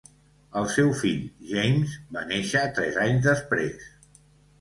[0.59, 3.87] El seu fill James va néixer tres anys després.